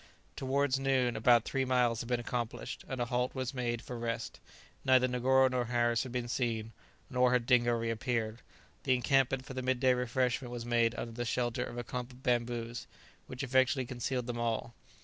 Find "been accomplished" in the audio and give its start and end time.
2.09-2.83